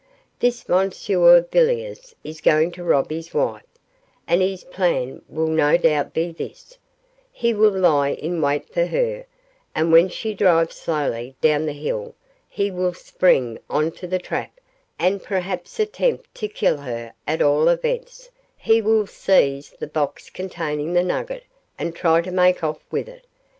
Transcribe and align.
This 0.39 0.67
M. 0.67 0.89
Villiers 0.89 2.15
is 2.23 2.41
going 2.41 2.71
to 2.71 2.83
rob 2.83 3.11
his 3.11 3.35
wife, 3.35 3.61
and 4.25 4.41
his 4.41 4.63
plan 4.63 5.21
will 5.29 5.45
no 5.45 5.77
doubt 5.77 6.11
be 6.11 6.31
this: 6.31 6.79
he 7.31 7.53
will 7.53 7.69
lie 7.69 8.13
in 8.13 8.41
wait 8.41 8.67
for 8.73 8.87
her, 8.87 9.27
and 9.75 9.91
when 9.91 10.09
she 10.09 10.33
drives 10.33 10.75
slowly 10.75 11.35
down 11.39 11.67
the 11.67 11.71
hill, 11.73 12.15
he 12.49 12.71
will 12.71 12.95
spring 12.95 13.59
on 13.69 13.91
to 13.91 14.07
the 14.07 14.17
trap 14.17 14.59
and 14.97 15.21
perhaps 15.21 15.79
attempt 15.79 16.33
to 16.33 16.47
kill 16.47 16.77
her; 16.77 17.13
at 17.27 17.39
all 17.43 17.67
events, 17.69 18.31
he 18.57 18.81
will 18.81 19.05
seize 19.05 19.69
the 19.77 19.85
box 19.85 20.31
containing 20.31 20.93
the 20.93 21.03
nugget, 21.03 21.43
and 21.77 21.95
try 21.95 22.21
to 22.21 22.31
make 22.31 22.63
off 22.63 22.79
with 22.89 23.07
it. 23.07 23.27